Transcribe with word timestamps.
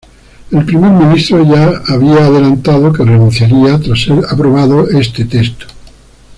El 0.49 0.65
primer 0.65 0.89
ministro 0.89 1.43
ya 1.45 1.79
había 1.93 2.25
adelantado 2.25 2.91
que 2.91 3.03
renunciaría 3.05 3.79
tras 3.79 4.01
ser 4.03 4.23
aprobado 4.31 4.89
este 4.89 5.25
texto. 5.25 5.67